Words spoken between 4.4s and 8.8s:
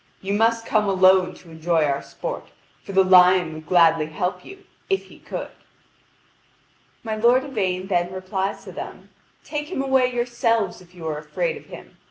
you, if he could." My lord Yvain then replies to